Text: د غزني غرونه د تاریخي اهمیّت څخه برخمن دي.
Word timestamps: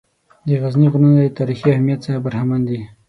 د 0.47 0.49
غزني 0.61 0.87
غرونه 0.93 1.17
د 1.23 1.29
تاریخي 1.37 1.67
اهمیّت 1.71 1.99
څخه 2.05 2.19
برخمن 2.25 2.61
دي. 2.69 2.79